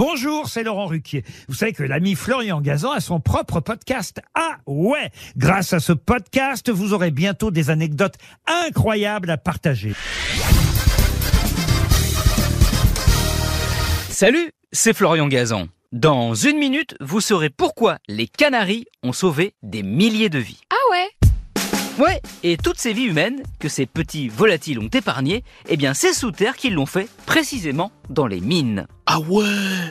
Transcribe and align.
Bonjour, 0.00 0.48
c'est 0.48 0.62
Laurent 0.62 0.86
Ruquier. 0.86 1.24
Vous 1.46 1.54
savez 1.54 1.74
que 1.74 1.82
l'ami 1.82 2.14
Florian 2.14 2.62
Gazan 2.62 2.92
a 2.92 3.00
son 3.00 3.20
propre 3.20 3.60
podcast. 3.60 4.22
Ah 4.34 4.56
ouais 4.66 5.10
Grâce 5.36 5.74
à 5.74 5.78
ce 5.78 5.92
podcast, 5.92 6.70
vous 6.70 6.94
aurez 6.94 7.10
bientôt 7.10 7.50
des 7.50 7.68
anecdotes 7.68 8.14
incroyables 8.46 9.28
à 9.28 9.36
partager. 9.36 9.92
Salut, 14.08 14.52
c'est 14.72 14.94
Florian 14.94 15.28
Gazan. 15.28 15.66
Dans 15.92 16.32
une 16.32 16.56
minute, 16.56 16.96
vous 17.00 17.20
saurez 17.20 17.50
pourquoi 17.50 17.98
les 18.08 18.26
Canaries 18.26 18.86
ont 19.02 19.12
sauvé 19.12 19.52
des 19.62 19.82
milliers 19.82 20.30
de 20.30 20.38
vies. 20.38 20.62
Ah 20.70 20.92
ouais 20.92 21.10
Ouais, 21.98 22.22
et 22.42 22.56
toutes 22.56 22.78
ces 22.78 22.94
vies 22.94 23.04
humaines 23.04 23.42
que 23.58 23.68
ces 23.68 23.84
petits 23.84 24.30
volatiles 24.30 24.78
ont 24.78 24.88
épargnées, 24.88 25.44
eh 25.68 25.76
bien 25.76 25.92
c'est 25.92 26.14
sous 26.14 26.30
terre 26.30 26.56
qu'ils 26.56 26.72
l'ont 26.72 26.86
fait, 26.86 27.10
précisément 27.26 27.92
dans 28.08 28.26
les 28.26 28.40
mines. 28.40 28.86
Ah 29.12 29.18
ouais 29.18 29.42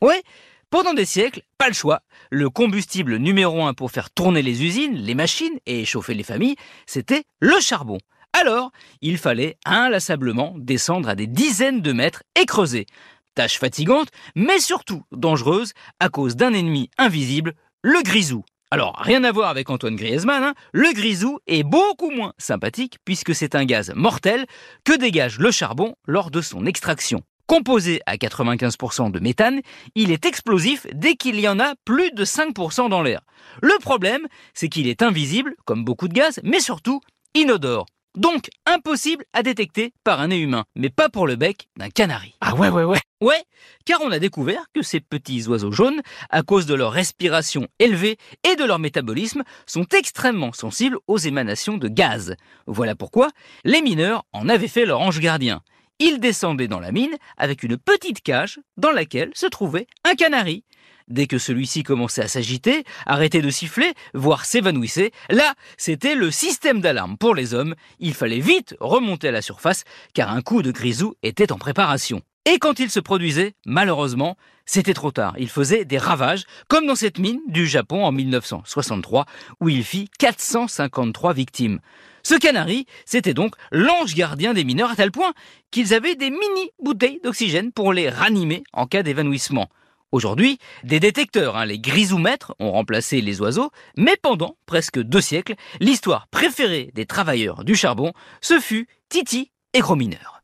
Ouais, 0.00 0.22
pendant 0.70 0.94
des 0.94 1.04
siècles, 1.04 1.42
pas 1.58 1.68
le 1.68 1.74
choix. 1.74 2.00
Le 2.30 2.48
combustible 2.48 3.16
numéro 3.16 3.62
un 3.62 3.74
pour 3.74 3.90
faire 3.90 4.08
tourner 4.08 4.40
les 4.40 4.64
usines, 4.64 4.94
les 4.94 5.14
machines 5.14 5.58
et 5.66 5.84
chauffer 5.84 6.14
les 6.14 6.22
familles, 6.22 6.56
c'était 6.86 7.24
le 7.38 7.60
charbon. 7.60 7.98
Alors, 8.32 8.72
il 9.02 9.18
fallait 9.18 9.58
inlassablement 9.66 10.54
descendre 10.56 11.10
à 11.10 11.14
des 11.14 11.26
dizaines 11.26 11.82
de 11.82 11.92
mètres 11.92 12.22
et 12.40 12.46
creuser. 12.46 12.86
Tâche 13.34 13.58
fatigante, 13.58 14.08
mais 14.34 14.60
surtout 14.60 15.02
dangereuse 15.12 15.74
à 16.00 16.08
cause 16.08 16.34
d'un 16.34 16.54
ennemi 16.54 16.88
invisible, 16.96 17.52
le 17.82 18.02
grisou. 18.02 18.46
Alors, 18.70 18.96
rien 18.98 19.24
à 19.24 19.32
voir 19.32 19.50
avec 19.50 19.68
Antoine 19.68 19.96
Griezmann, 19.96 20.42
hein, 20.42 20.54
le 20.72 20.90
grisou 20.94 21.38
est 21.46 21.64
beaucoup 21.64 22.10
moins 22.10 22.32
sympathique 22.38 22.96
puisque 23.04 23.34
c'est 23.34 23.56
un 23.56 23.66
gaz 23.66 23.92
mortel 23.94 24.46
que 24.84 24.96
dégage 24.96 25.38
le 25.38 25.50
charbon 25.50 25.96
lors 26.06 26.30
de 26.30 26.40
son 26.40 26.64
extraction. 26.64 27.22
Composé 27.52 28.00
à 28.06 28.16
95% 28.16 29.10
de 29.10 29.20
méthane, 29.20 29.60
il 29.94 30.10
est 30.10 30.24
explosif 30.24 30.86
dès 30.94 31.16
qu'il 31.16 31.38
y 31.38 31.46
en 31.46 31.60
a 31.60 31.74
plus 31.84 32.10
de 32.12 32.24
5% 32.24 32.88
dans 32.88 33.02
l'air. 33.02 33.20
Le 33.60 33.78
problème, 33.78 34.26
c'est 34.54 34.70
qu'il 34.70 34.88
est 34.88 35.02
invisible, 35.02 35.54
comme 35.66 35.84
beaucoup 35.84 36.08
de 36.08 36.14
gaz, 36.14 36.40
mais 36.44 36.60
surtout 36.60 37.02
inodore. 37.34 37.84
Donc 38.16 38.48
impossible 38.64 39.26
à 39.34 39.42
détecter 39.42 39.92
par 40.02 40.22
un 40.22 40.28
nez 40.28 40.38
humain, 40.38 40.64
mais 40.76 40.88
pas 40.88 41.10
pour 41.10 41.26
le 41.26 41.36
bec 41.36 41.68
d'un 41.76 41.90
canari. 41.90 42.34
Ah 42.40 42.54
ouais, 42.54 42.70
ouais, 42.70 42.84
ouais. 42.84 43.00
Ouais, 43.20 43.44
car 43.84 44.00
on 44.00 44.10
a 44.10 44.18
découvert 44.18 44.64
que 44.74 44.80
ces 44.80 45.00
petits 45.00 45.46
oiseaux 45.46 45.72
jaunes, 45.72 46.00
à 46.30 46.42
cause 46.42 46.64
de 46.64 46.74
leur 46.74 46.90
respiration 46.90 47.68
élevée 47.78 48.16
et 48.50 48.56
de 48.56 48.64
leur 48.64 48.78
métabolisme, 48.78 49.42
sont 49.66 49.84
extrêmement 49.92 50.54
sensibles 50.54 50.96
aux 51.06 51.18
émanations 51.18 51.76
de 51.76 51.88
gaz. 51.88 52.34
Voilà 52.66 52.94
pourquoi 52.94 53.28
les 53.64 53.82
mineurs 53.82 54.24
en 54.32 54.48
avaient 54.48 54.68
fait 54.68 54.86
leur 54.86 55.00
ange 55.00 55.20
gardien. 55.20 55.60
Ils 56.04 56.18
descendaient 56.18 56.66
dans 56.66 56.80
la 56.80 56.90
mine 56.90 57.16
avec 57.36 57.62
une 57.62 57.76
petite 57.76 58.22
cage 58.22 58.58
dans 58.76 58.90
laquelle 58.90 59.30
se 59.34 59.46
trouvait 59.46 59.86
un 60.02 60.16
canari. 60.16 60.64
Dès 61.06 61.28
que 61.28 61.38
celui-ci 61.38 61.84
commençait 61.84 62.24
à 62.24 62.26
s'agiter, 62.26 62.82
arrêtait 63.06 63.40
de 63.40 63.50
siffler, 63.50 63.94
voire 64.12 64.44
s'évanouissait, 64.44 65.12
là, 65.30 65.54
c'était 65.76 66.16
le 66.16 66.32
système 66.32 66.80
d'alarme 66.80 67.16
pour 67.16 67.36
les 67.36 67.54
hommes. 67.54 67.76
Il 68.00 68.14
fallait 68.14 68.40
vite 68.40 68.74
remonter 68.80 69.28
à 69.28 69.30
la 69.30 69.42
surface, 69.42 69.84
car 70.12 70.32
un 70.32 70.42
coup 70.42 70.62
de 70.62 70.72
grisou 70.72 71.14
était 71.22 71.52
en 71.52 71.58
préparation. 71.58 72.20
Et 72.46 72.58
quand 72.58 72.80
il 72.80 72.90
se 72.90 72.98
produisait, 72.98 73.54
malheureusement, 73.64 74.36
c'était 74.66 74.94
trop 74.94 75.12
tard. 75.12 75.36
Il 75.38 75.48
faisait 75.48 75.84
des 75.84 75.98
ravages, 75.98 76.46
comme 76.66 76.88
dans 76.88 76.96
cette 76.96 77.20
mine 77.20 77.40
du 77.46 77.68
Japon 77.68 78.04
en 78.04 78.10
1963, 78.10 79.26
où 79.60 79.68
il 79.68 79.84
fit 79.84 80.10
453 80.18 81.32
victimes. 81.32 81.78
Ce 82.22 82.34
canari, 82.34 82.86
c'était 83.04 83.34
donc 83.34 83.54
l'ange 83.70 84.14
gardien 84.14 84.54
des 84.54 84.64
mineurs 84.64 84.90
à 84.90 84.96
tel 84.96 85.10
point 85.10 85.32
qu'ils 85.70 85.94
avaient 85.94 86.14
des 86.14 86.30
mini 86.30 86.70
bouteilles 86.80 87.20
d'oxygène 87.22 87.72
pour 87.72 87.92
les 87.92 88.08
ranimer 88.08 88.62
en 88.72 88.86
cas 88.86 89.02
d'évanouissement. 89.02 89.68
Aujourd'hui, 90.12 90.58
des 90.84 91.00
détecteurs, 91.00 91.56
hein, 91.56 91.64
les 91.64 91.78
grisoumètres, 91.78 92.54
ont 92.58 92.72
remplacé 92.72 93.22
les 93.22 93.40
oiseaux, 93.40 93.70
mais 93.96 94.16
pendant 94.20 94.56
presque 94.66 95.00
deux 95.00 95.22
siècles, 95.22 95.54
l'histoire 95.80 96.28
préférée 96.28 96.90
des 96.94 97.06
travailleurs 97.06 97.64
du 97.64 97.74
charbon, 97.74 98.12
ce 98.42 98.60
fut 98.60 98.88
Titi 99.08 99.50
et 99.72 99.80
Gros 99.80 99.96
Mineur. 99.96 100.41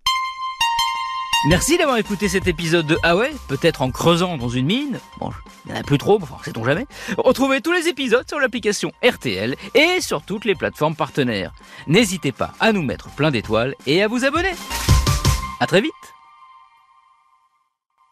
Merci 1.46 1.78
d'avoir 1.78 1.98
écouté 1.98 2.28
cet 2.28 2.48
épisode 2.48 2.86
de 2.86 2.98
Ah 3.04 3.14
peut-être 3.46 3.82
en 3.82 3.92
creusant 3.92 4.36
dans 4.36 4.48
une 4.48 4.66
mine. 4.66 4.98
Bon, 5.20 5.30
il 5.64 5.72
n'y 5.72 5.78
en 5.78 5.80
a 5.80 5.84
plus 5.84 5.96
trop, 5.96 6.18
enfin, 6.20 6.36
sait-on 6.44 6.64
jamais. 6.64 6.86
Retrouvez 7.16 7.60
tous 7.60 7.72
les 7.72 7.86
épisodes 7.86 8.28
sur 8.28 8.40
l'application 8.40 8.90
RTL 9.04 9.54
et 9.74 10.00
sur 10.00 10.22
toutes 10.22 10.44
les 10.44 10.56
plateformes 10.56 10.96
partenaires. 10.96 11.52
N'hésitez 11.86 12.32
pas 12.32 12.54
à 12.58 12.72
nous 12.72 12.82
mettre 12.82 13.08
plein 13.10 13.30
d'étoiles 13.30 13.76
et 13.86 14.02
à 14.02 14.08
vous 14.08 14.24
abonner. 14.24 14.52
À 15.60 15.66
très 15.66 15.80
vite 15.80 16.17